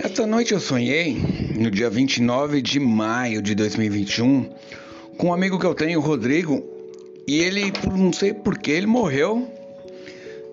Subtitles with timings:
[0.00, 1.20] Essa noite eu sonhei,
[1.58, 4.48] no dia 29 de maio de 2021,
[5.16, 6.62] com um amigo que eu tenho, o Rodrigo,
[7.26, 9.48] e ele, não sei porquê, ele morreu.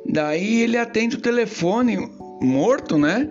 [0.03, 2.09] Daí ele atende o telefone,
[2.41, 3.29] morto, né?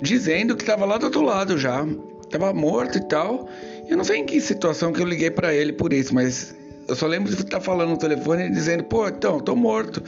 [0.00, 1.86] Dizendo que estava lá do outro lado já.
[2.30, 3.46] Tava morto e tal.
[3.86, 6.54] Eu não sei em que situação que eu liguei para ele por isso, mas
[6.88, 10.02] eu só lembro de estar falando no telefone dizendo, pô, então, tô morto,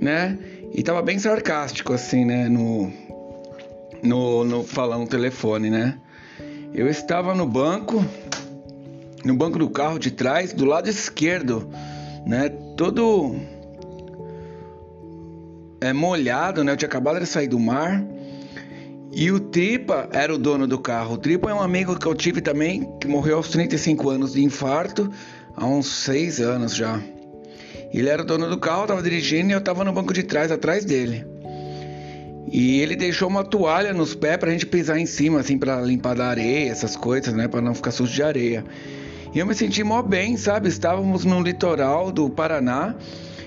[0.00, 0.38] né?
[0.72, 2.48] E tava bem sarcástico, assim, né?
[2.48, 2.90] No,
[4.02, 5.98] no, no falando telefone, né?
[6.74, 8.04] Eu estava no banco,
[9.24, 11.68] no banco do carro de trás, do lado esquerdo,
[12.26, 12.48] né?
[12.76, 13.36] Todo
[15.80, 16.72] é, molhado, né?
[16.72, 18.04] Eu tinha acabado de sair do mar.
[19.14, 21.14] E o Tripa era o dono do carro.
[21.14, 24.42] O Tripa é um amigo que eu tive também, que morreu aos 35 anos de
[24.42, 25.12] infarto,
[25.54, 26.98] há uns 6 anos já.
[27.92, 30.50] Ele era o dono do carro, estava dirigindo e eu estava no banco de trás,
[30.50, 31.26] atrás dele.
[32.52, 36.14] E ele deixou uma toalha nos pés pra gente pisar em cima, assim, para limpar
[36.14, 37.48] da areia, essas coisas, né?
[37.48, 38.62] Para não ficar sujo de areia.
[39.34, 40.68] E eu me senti mó bem, sabe?
[40.68, 42.94] Estávamos no litoral do Paraná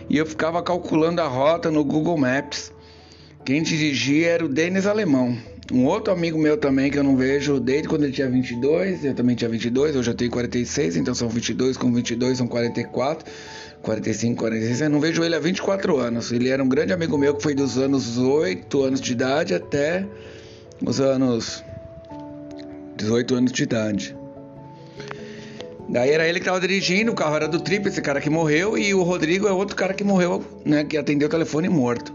[0.09, 2.73] e eu ficava calculando a rota no Google Maps.
[3.45, 5.37] Quem dirigia era o Denis Alemão.
[5.71, 9.13] Um outro amigo meu também que eu não vejo desde quando ele tinha 22, eu
[9.13, 13.31] também tinha 22, eu já tenho 46, então são 22 com 22 são 44.
[13.85, 16.31] 45, 46, eu não vejo ele há 24 anos.
[16.31, 20.05] Ele era um grande amigo meu que foi dos anos 8 anos de idade até
[20.83, 21.63] os anos
[22.97, 24.17] 18 anos de idade.
[25.87, 28.75] Daí era ele que estava dirigindo, o carro era do Trip, esse cara que morreu,
[28.75, 32.11] e o Rodrigo é outro cara que morreu, né, que atendeu o telefone morto.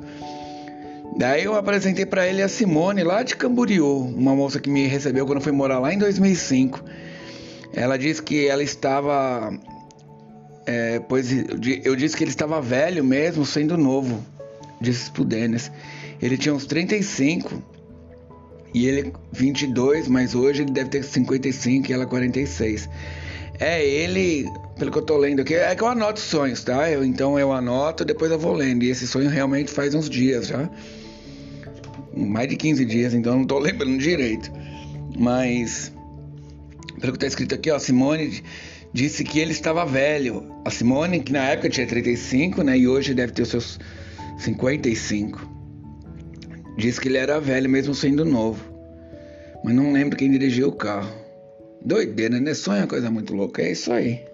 [1.16, 5.24] Daí eu apresentei para ele a Simone lá de Camboriú, uma moça que me recebeu
[5.24, 6.82] quando eu fui morar lá em 2005.
[7.72, 9.52] Ela disse que ela estava
[10.70, 11.32] é, pois
[11.84, 14.24] eu disse que ele estava velho mesmo, sendo novo,
[14.80, 15.68] disse Dennis.
[16.22, 17.60] Ele tinha uns 35
[18.72, 22.88] e ele 22, mas hoje ele deve ter 55 e ela 46.
[23.58, 24.48] É, ele,
[24.78, 26.88] pelo que eu tô lendo aqui, é que eu anoto sonhos, tá?
[26.88, 28.84] Eu, então eu anoto, depois eu vou lendo.
[28.84, 30.70] E esse sonho realmente faz uns dias já.
[32.16, 34.52] Mais de 15 dias, então não tô lembrando direito.
[35.19, 35.92] Mas,
[37.00, 38.41] pelo que tá escrito aqui, ó, Simone
[38.92, 40.54] disse que ele estava velho.
[40.64, 43.78] A Simone, que na época tinha 35, né, e hoje deve ter os seus
[44.38, 45.48] 55.
[46.76, 48.64] Disse que ele era velho mesmo sendo novo.
[49.62, 51.12] Mas não lembro quem dirigiu o carro.
[51.84, 52.54] Doideira, né?
[52.54, 53.62] Sonho é uma coisa muito louca.
[53.62, 54.29] É isso aí.